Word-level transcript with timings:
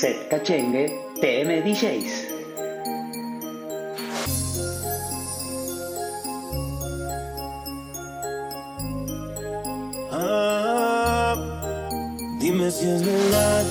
Set 0.00 0.30
Cachengue 0.30 0.86
TM 1.20 1.60
DJs. 1.60 2.12
Ah, 10.10 11.36
dime 12.40 12.70
si 12.70 12.88
es 12.88 13.04
verdad, 13.04 13.64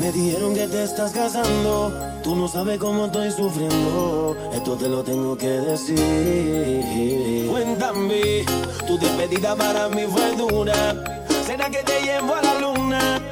me 0.00 0.10
dijeron 0.10 0.54
que 0.54 0.66
te 0.66 0.82
estás 0.82 1.12
casando. 1.12 1.92
Tú 2.24 2.34
no 2.34 2.48
sabes 2.48 2.80
cómo 2.80 3.06
estoy 3.06 3.30
sufriendo, 3.30 4.36
esto 4.52 4.76
te 4.76 4.88
lo 4.88 5.04
tengo 5.04 5.38
que 5.38 5.46
decir. 5.70 7.46
Cuéntame, 7.48 8.44
tu 8.88 8.98
despedida 8.98 9.54
para 9.54 9.88
mí 9.90 10.02
fue 10.08 10.34
dura. 10.34 11.24
¿Será 11.46 11.70
que 11.70 11.84
te 11.84 12.02
llevo 12.02 12.34
a 12.34 12.42
la 12.42 12.58
luna? 12.58 13.25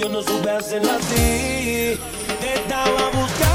yo 0.00 0.08
no 0.08 0.22
supe 0.22 0.50
hacerlo 0.50 0.92
así. 0.92 1.98
Te 2.40 2.54
estaba 2.54 3.10
buscando. 3.10 3.49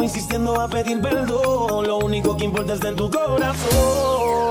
insistiendo 0.00 0.60
a 0.60 0.68
pedir 0.68 1.00
perdón. 1.00 1.86
Lo 1.86 1.98
único 1.98 2.36
que 2.36 2.44
importa 2.44 2.74
está 2.74 2.88
en 2.88 2.96
tu 2.96 3.10
corazón. 3.10 4.41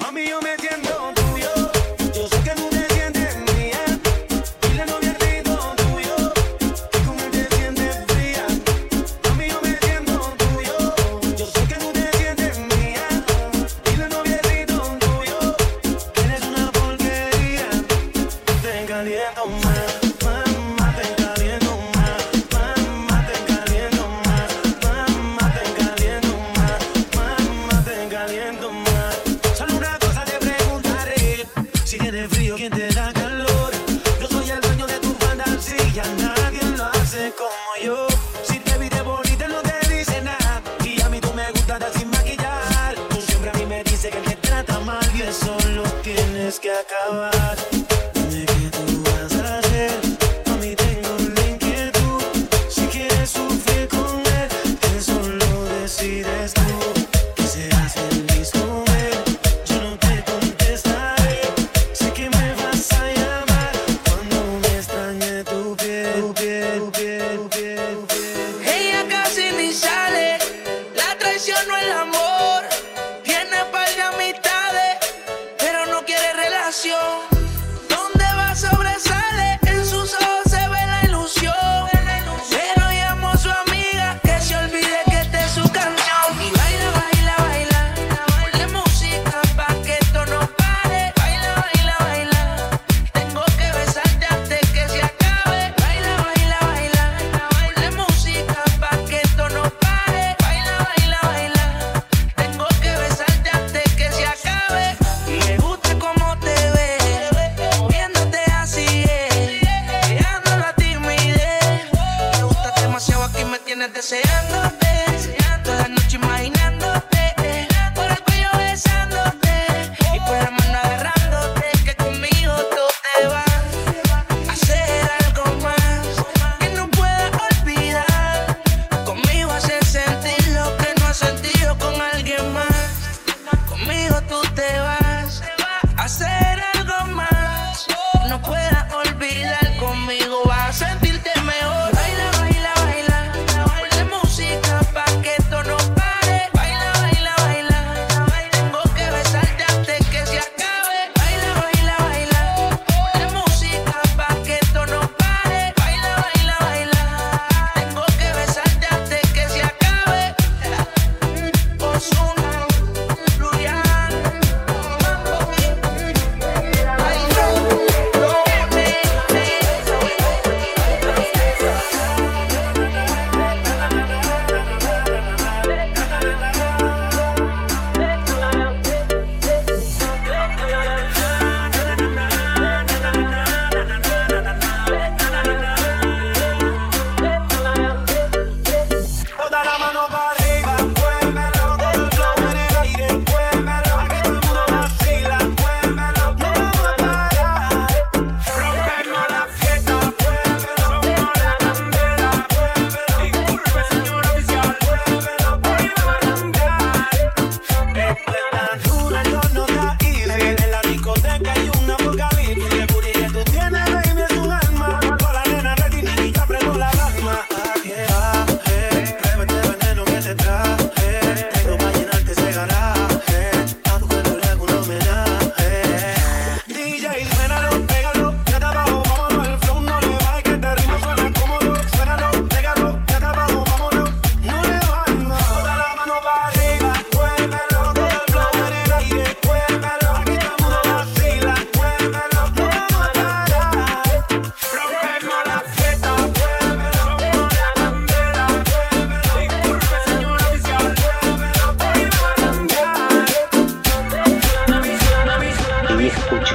Mami, 0.00 0.28
yo 0.28 0.40
me 0.40 0.56
siento. 0.56 1.55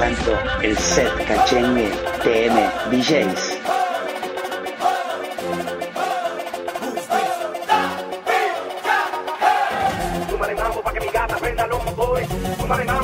tanto 0.02 0.36
el 0.62 0.76
set 0.76 1.12
cachengue 1.28 1.88
TM 2.24 2.56
DJs. 2.90 3.42
Súmale 10.28 10.54
mambo 10.56 10.82
pa' 10.82 10.92
que 10.92 11.00
mi 11.02 11.06
gata 11.06 11.36
prenda 11.36 11.68
los 11.68 11.84
motores, 11.84 12.28
súmale 12.58 12.84
mambo 12.84 13.01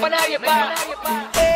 panayip 0.00 0.40
pa. 0.44 0.56
Panayip 0.74 0.98
pa. 1.00 1.55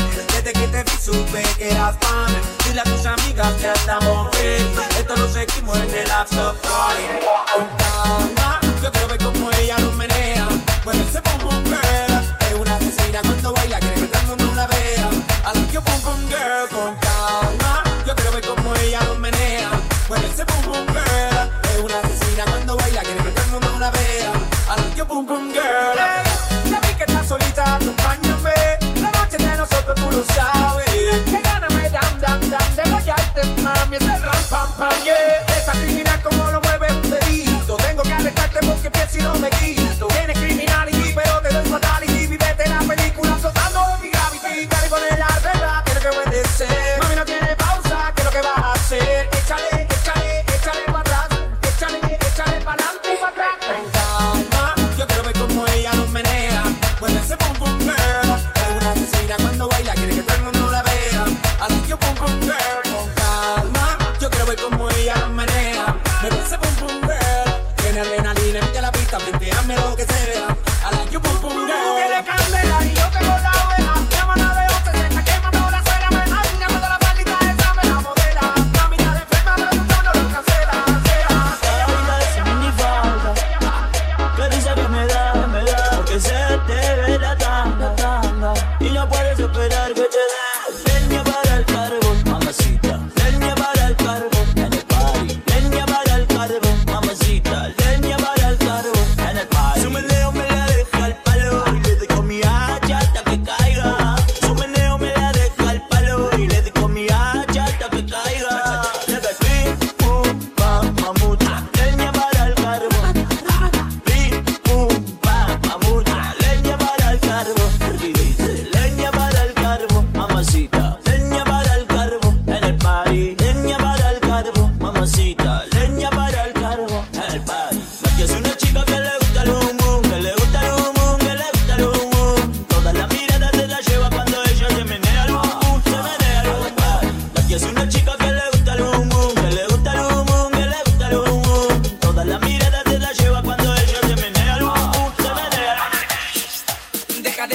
supe 1.01 1.41
que 1.57 1.71
eras 1.71 1.95
fan. 1.99 2.31
Dile 2.65 2.81
a 2.81 2.83
tus 2.83 3.05
amigas 3.05 3.53
que 3.53 3.71
estamos 3.71 4.29
bien. 4.37 4.67
Esto 4.97 5.15
lo 5.15 5.27
seguimos 5.27 5.77
en 5.77 5.95
el 5.95 6.11
after 6.11 6.53
party. 6.61 7.03
Con 7.53 8.81
yo 8.83 8.91
quiero 8.91 9.07
ver 9.07 9.17
cómo 9.17 9.51
ella 9.59 9.79
lo 9.79 9.91
menea. 9.93 10.47
Mueve 10.85 11.01
ese 11.01 11.21
bombón 11.21 11.70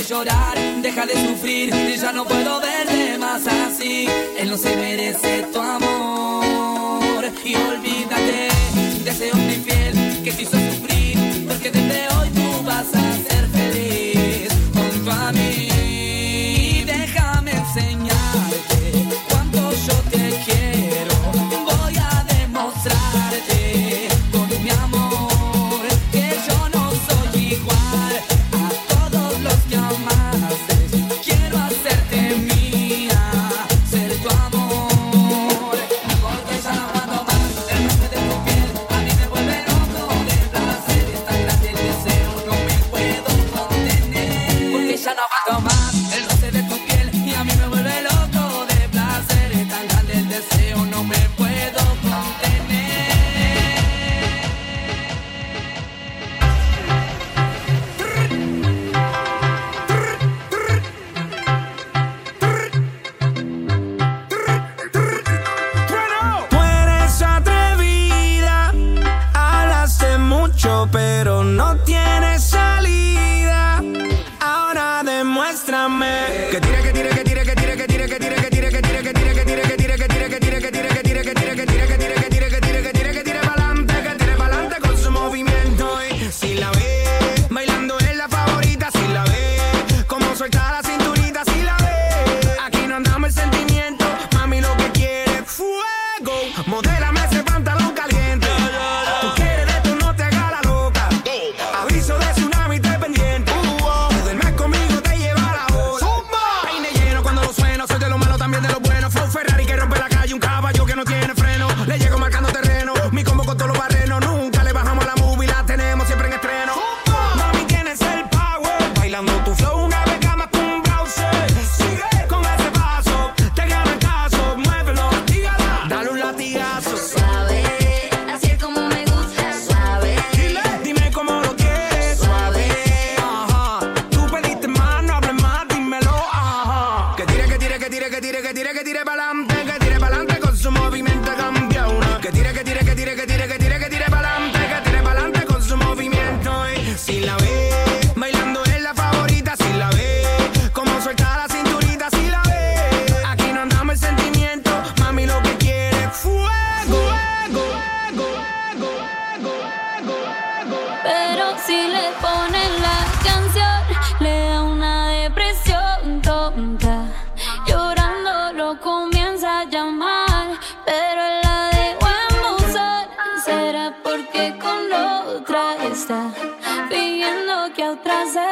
llorar, 0.09 0.57
deja 0.83 1.05
de 1.05 1.15
sufrir, 1.15 1.75
ya 2.01 2.13
no 2.13 2.25
puedo 2.25 2.61
verte 2.61 3.19
más 3.19 3.47
así. 3.47 4.07
Él 4.39 4.51
no 4.51 4.57
se 4.57 4.77
merece 4.77 5.47
tu 5.53 5.61
amor 5.61 7.25
y 7.45 7.55
olvídate 7.55 8.49
de 9.05 9.11
ese 9.11 9.33
hombre 9.33 9.55
infiel 9.55 10.23
que 10.23 10.33
te 10.33 10.43
hizo 10.43 10.53
sufrir, 10.53 11.47
porque 11.49 11.71
desde 11.71 12.09
hoy 12.15 12.29
tú 12.31 12.63
vas 12.65 12.87
a 12.95 13.13
ser 13.29 13.49
feliz. 13.49 14.06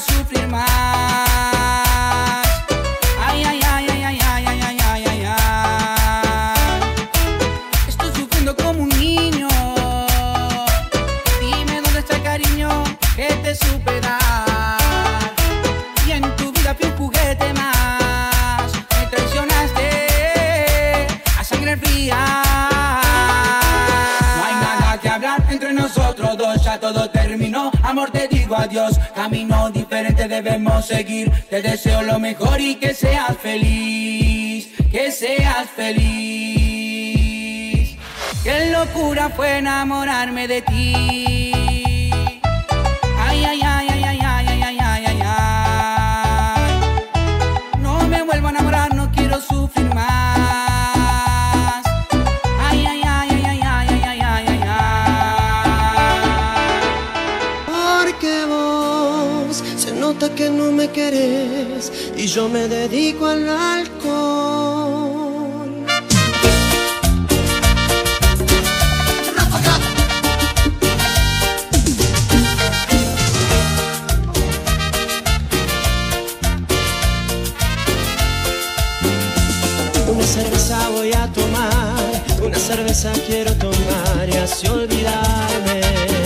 sofrer 0.00 0.46
mais. 0.46 1.17
Dios, 28.68 28.98
Camino 29.14 29.70
diferente 29.70 30.28
debemos 30.28 30.86
seguir. 30.86 31.30
Te 31.50 31.62
deseo 31.62 32.02
lo 32.02 32.18
mejor 32.18 32.60
y 32.60 32.74
que 32.76 32.94
seas 32.94 33.36
feliz. 33.38 34.68
Que 34.90 35.10
seas 35.10 35.68
feliz. 35.74 35.98
Qué 38.44 38.70
locura 38.70 39.30
fue 39.30 39.58
enamorarme 39.58 40.48
de 40.48 40.62
ti. 40.62 41.67
me 60.78 60.88
querés 60.92 61.90
y 62.16 62.28
yo 62.28 62.48
me 62.48 62.68
dedico 62.68 63.26
al 63.26 63.48
alcohol. 63.48 65.04
Una 80.06 80.26
cerveza 80.26 80.88
voy 80.90 81.12
a 81.12 81.26
tomar, 81.32 82.24
una 82.40 82.56
cerveza 82.56 83.12
quiero 83.26 83.52
tomar 83.54 84.28
y 84.32 84.36
así 84.36 84.68
olvidarme. 84.68 86.17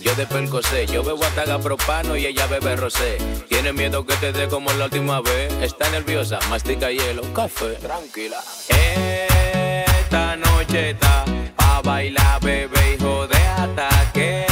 yo 0.00 0.14
de 0.14 0.26
percocé. 0.26 0.86
Yo 0.86 1.02
bebo 1.02 1.24
ataga 1.24 1.58
propano 1.58 2.16
y 2.16 2.26
ella 2.26 2.46
bebe 2.46 2.76
rosé. 2.76 3.18
Tiene 3.48 3.72
miedo 3.72 4.04
que 4.06 4.14
te 4.16 4.32
dé 4.32 4.48
como 4.48 4.72
la 4.72 4.84
última 4.86 5.20
vez. 5.20 5.52
Está 5.62 5.88
nerviosa, 5.90 6.38
mastica 6.48 6.90
hielo, 6.90 7.22
café, 7.34 7.74
tranquila. 7.74 8.42
Esta 8.68 10.36
noche 10.36 10.90
está 10.90 11.24
pa 11.56 11.80
bailar, 11.82 12.40
bebé, 12.40 12.96
hijo 12.98 13.26
de 13.26 13.36
ataque. 13.36 14.45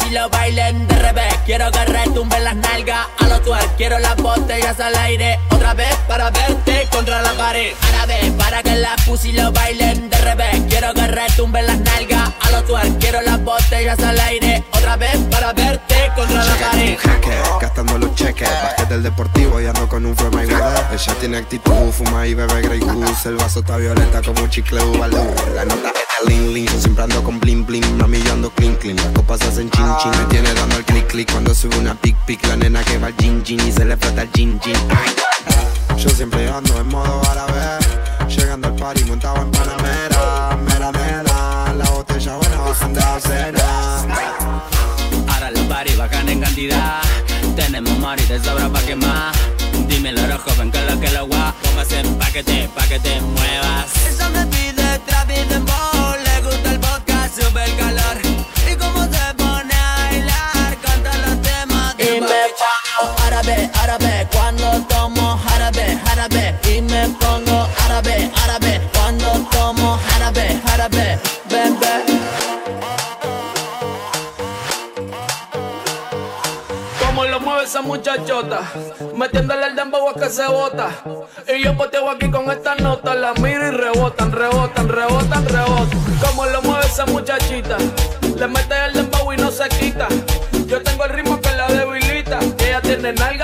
Pussy 0.00 0.14
lo 0.14 0.28
bailen 0.28 0.86
de 0.86 0.94
revés. 0.96 1.34
Quiero 1.44 1.70
que 1.70 1.84
retumben 1.84 2.44
las 2.44 2.56
nalgas 2.56 3.06
a 3.18 3.28
los 3.28 3.42
twerk. 3.42 3.76
Quiero 3.76 3.98
las 3.98 4.16
botellas 4.16 4.78
al 4.80 4.94
aire 4.96 5.38
otra 5.50 5.74
vez 5.74 5.94
para 6.08 6.30
verte 6.30 6.88
contra 6.90 7.22
la 7.22 7.32
pared. 7.32 7.72
Árabe 7.94 8.32
para 8.38 8.62
que 8.62 8.76
las 8.76 9.02
pussy 9.04 9.32
lo 9.32 9.52
bailen 9.52 10.08
de 10.10 10.18
revés. 10.18 10.60
Quiero 10.68 10.92
que 10.94 11.06
retumben 11.06 11.66
las 11.66 11.78
nalgas 11.78 12.30
a 12.40 12.50
los 12.50 12.64
twerk. 12.66 12.98
Quiero 12.98 13.20
las 13.22 13.42
botellas 13.42 13.98
al 14.00 14.18
aire 14.20 14.64
otra 14.72 14.96
vez 14.96 15.16
para 15.30 15.52
verte 15.52 16.12
contra 16.14 16.44
la 16.44 16.54
pared. 16.54 16.98
Jaque, 16.98 17.36
gastando 17.60 17.98
los 17.98 18.14
cheques. 18.14 18.48
Basket 18.48 18.88
del 18.88 19.02
deportivo 19.02 19.60
y 19.60 19.66
ando 19.66 19.88
con 19.88 20.06
un 20.06 20.16
my 20.32 20.46
weather. 20.46 20.86
Ella 20.92 21.14
tiene 21.20 21.38
actitud, 21.38 21.92
fuma 21.92 22.26
y 22.26 22.34
bebe 22.34 22.62
Grey 22.62 22.80
Goose. 22.80 23.28
El 23.28 23.36
vaso 23.36 23.60
está 23.60 23.76
violeta 23.76 24.22
como 24.22 24.42
un 24.42 24.50
chicle 24.50 24.82
ubalú. 24.82 25.34
La 25.54 25.64
nota 25.64 25.92
Ling. 26.26 26.66
Yo 26.66 26.80
siempre 26.80 27.04
ando 27.04 27.22
con 27.22 27.40
bling 27.40 27.64
bling. 27.66 27.96
Mami, 27.98 28.22
yo 28.22 28.32
ando 28.32 28.50
clean 28.50 28.74
clean. 28.76 28.96
Las 28.96 29.06
copas 29.08 29.40
hacen 29.42 29.70
chin 29.70 29.86
chin. 30.02 30.10
Me 30.10 30.24
tiene 30.26 30.52
dando 30.54 30.76
el 30.76 30.84
click 30.84 31.06
click 31.06 31.30
cuando 31.30 31.54
sube 31.54 31.76
una 31.78 31.94
pic 31.94 32.16
pic. 32.26 32.44
La 32.46 32.56
nena 32.56 32.82
que 32.84 32.98
va 32.98 33.08
al 33.08 33.14
gin 33.16 33.42
gin 33.44 33.60
y 33.66 33.72
se 33.72 33.84
le 33.84 33.96
flota 33.96 34.22
el 34.22 34.30
gin 34.32 34.60
gin. 34.60 34.76
Yo 35.96 36.08
siempre 36.10 36.48
ando 36.48 36.80
en 36.80 36.88
modo 36.88 37.22
árabe. 37.30 37.78
Llegando 38.28 38.68
al 38.68 38.76
party 38.76 39.04
montado 39.04 39.42
en 39.42 39.50
Panamera. 39.50 40.56
Mera 40.64 40.92
mera. 40.92 41.74
La 41.76 41.90
botella 41.90 42.36
buena 42.36 42.56
bajan 42.58 42.94
de 42.94 43.00
la 43.00 43.20
cena. 43.20 43.64
Ahora 45.28 45.50
los 45.50 45.62
paris 45.64 45.96
bajan 45.96 46.28
en 46.28 46.40
cantidad. 46.40 47.00
Tenemos 47.56 47.98
mari 47.98 48.24
de 48.24 48.42
sobra 48.42 48.68
pa' 48.68 48.80
quemar. 48.82 49.32
Dímelo, 49.88 50.26
rojo, 50.26 50.50
ven 50.58 50.70
que 50.70 50.82
lo 50.84 51.00
que 51.00 51.10
lo 51.10 51.26
gua. 51.26 51.54
Póngase 51.62 52.02
pa' 52.18 52.30
que 52.30 52.42
te, 52.42 52.68
pa' 52.68 52.86
que 52.86 52.98
te 53.00 53.20
muevas. 53.20 53.86
Ella 54.08 54.28
me 54.30 54.46
pide 54.46 54.98
trap 55.06 55.30
y 55.30 55.48
dembow. 55.48 55.99
Árabe. 63.74 64.26
Cuando 64.32 64.80
tomo 64.88 65.40
árabe, 65.54 65.98
árabe. 66.10 66.54
Y 66.68 66.80
me 66.82 67.08
pongo 67.20 67.68
árabe, 67.84 68.30
árabe. 68.44 68.80
Cuando 68.92 69.26
tomo 69.50 69.98
árabe, 70.16 70.60
árabe. 70.72 71.18
Bebé. 71.48 72.20
Como 77.04 77.24
lo 77.24 77.40
mueve 77.40 77.64
esa 77.64 77.82
muchachota, 77.82 78.60
metiéndole 79.16 79.66
el 79.66 79.76
dembow 79.76 80.08
a 80.08 80.14
que 80.14 80.30
se 80.30 80.46
bota. 80.46 80.88
Y 81.48 81.64
yo 81.64 81.76
poteo 81.76 82.08
aquí 82.08 82.30
con 82.30 82.50
esta 82.50 82.76
nota, 82.76 83.14
la 83.14 83.34
miro 83.34 83.66
y 83.66 83.70
rebotan, 83.72 84.32
rebotan, 84.32 84.88
rebotan, 84.88 85.44
rebotan. 85.46 86.00
Como 86.24 86.46
lo 86.46 86.62
mueve 86.62 86.86
esa 86.86 87.06
muchachita, 87.06 87.76
le 88.36 88.46
mete 88.46 88.74
el 88.86 88.92
dembow 88.94 89.32
y 89.32 89.36
no 89.36 89.50
se 89.50 89.68
quita. 89.68 90.06
Yo 90.66 90.80
tengo 90.82 91.04
el 91.04 91.10
ritmo 91.10 91.40
que 91.40 91.50
la 91.50 91.66
debilita. 91.66 92.38
Ella 92.58 92.80
tiene 92.80 93.12
nalga 93.12 93.39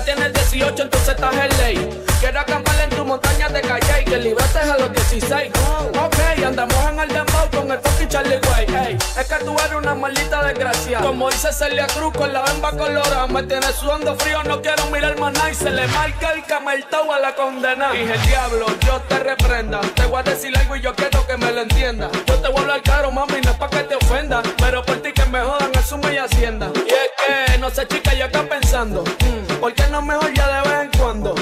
ya 0.00 0.04
tienes 0.04 0.32
18, 0.50 0.82
entonces 0.82 1.08
estás 1.08 1.34
en 1.34 1.58
ley. 1.58 2.04
Quiero 2.20 2.40
acampar 2.40 2.74
en 2.80 2.90
tu 2.90 3.04
montaña 3.04 3.48
de 3.48 3.60
calle 3.60 4.02
y 4.02 4.04
que 4.04 4.18
libraste 4.18 4.58
a 4.58 4.78
los 4.78 4.92
16. 4.92 5.52
Ok, 5.98 6.44
andamos 6.44 6.76
en 6.90 7.00
el 7.00 7.08
dembow 7.08 7.50
con 7.50 7.70
el 7.70 7.78
fucking 7.78 8.08
Charlie 8.08 8.40
Way. 8.48 8.98
Es 9.18 9.26
que 9.26 9.44
tú 9.44 9.56
eres 9.58 9.74
una 9.74 9.94
maldita 9.94 10.44
desgracia. 10.44 11.00
Como 11.00 11.30
dice 11.30 11.52
Celia 11.52 11.86
Cruz 11.86 12.12
con 12.14 12.32
la 12.32 12.42
bemba 12.42 12.72
colorada. 12.72 13.26
Me 13.26 13.42
tienes 13.44 13.74
sudando 13.74 14.14
frío, 14.16 14.42
no 14.44 14.60
quiero 14.60 14.84
mirar 14.86 15.18
más 15.18 15.32
nada. 15.32 15.50
Y 15.50 15.54
se 15.54 15.70
le 15.70 15.86
marca 15.88 16.32
el 16.32 16.44
cameltao 16.44 17.12
a 17.12 17.18
la 17.18 17.34
condena. 17.34 17.92
Dije 17.92 18.14
el 18.14 18.22
diablo, 18.26 18.66
yo 18.86 19.00
te 19.08 19.18
reprenda. 19.18 19.80
Te 19.94 20.06
voy 20.06 20.20
a 20.20 20.22
decir 20.22 20.56
algo 20.56 20.76
y 20.76 20.80
yo 20.80 20.94
quiero 20.94 21.26
que 21.26 21.36
me 21.36 21.52
lo 21.52 21.62
entienda. 21.62 22.10
Yo 22.26 22.34
te 22.36 22.48
voy 22.48 22.58
a 22.58 22.60
hablar 22.60 22.82
caro, 22.82 23.10
mami, 23.10 23.40
no 23.44 23.50
es 23.50 23.56
pa' 23.56 23.68
que 23.68 23.82
te 23.84 23.96
ofenda. 23.96 24.42
Pero 24.58 24.84
por 24.84 24.96
ti 25.02 25.12
que 25.12 25.19
me 25.30 25.40
jodan, 25.40 25.70
asume 25.76 26.14
y 26.14 26.18
hacienda. 26.18 26.70
Y 26.74 26.88
es 26.88 27.52
que, 27.52 27.58
no 27.58 27.70
sé, 27.70 27.86
chica, 27.86 28.14
yo 28.14 28.24
acá 28.26 28.42
pensando. 28.48 29.02
mm, 29.04 29.60
¿Por 29.60 29.72
qué 29.74 29.86
no 29.90 30.02
mejor 30.02 30.32
ya 30.34 30.62
de 30.62 30.68
vez 30.68 30.80
en 30.82 31.00
cuando? 31.00 31.34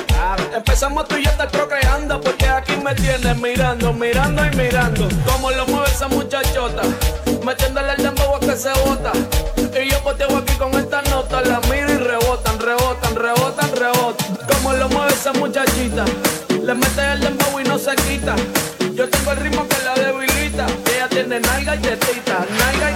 Empezamos 0.54 1.06
tú 1.08 1.16
y 1.16 1.24
yo 1.24 1.30
estar 1.30 1.48
procreando 1.48 2.20
porque 2.20 2.46
aquí 2.46 2.76
me 2.76 2.94
tienes 2.94 3.36
mirando, 3.38 3.92
mirando 3.92 4.44
y 4.44 4.56
mirando. 4.56 5.08
Como 5.24 5.50
lo 5.50 5.66
mueve 5.66 5.88
esa 5.88 6.08
muchachota, 6.08 6.82
metiéndole 7.44 7.92
el 7.94 8.02
dembow 8.02 8.36
a 8.36 8.40
que 8.40 8.56
se 8.56 8.72
bota. 8.84 9.12
Y 9.56 9.88
yo 9.90 10.02
poteo 10.02 10.36
aquí 10.36 10.54
con 10.54 10.74
esta 10.74 11.02
nota, 11.02 11.40
la 11.42 11.60
miro 11.70 11.92
y 11.92 11.98
rebotan, 11.98 12.58
rebotan, 12.58 13.14
rebotan, 13.14 13.70
rebotan. 13.76 14.36
Como 14.52 14.72
lo 14.72 14.88
mueve 14.88 15.12
esa 15.12 15.32
muchachita, 15.32 16.04
le 16.50 16.74
mete 16.74 17.12
el 17.12 17.20
dembow 17.20 17.60
y 17.60 17.64
no 17.64 17.78
se 17.78 17.94
quita. 17.96 18.34
Yo 18.94 19.08
tengo 19.08 19.30
el 19.30 19.36
ritmo 19.38 19.66
que 19.68 19.76
la 19.84 19.94
debilita. 19.94 20.66
Ella 20.92 21.08
tiene 21.08 21.38
nalga 21.40 21.76
y 21.76 21.78
tetita, 21.78 22.44
nalga 22.58 22.90
y 22.90 22.94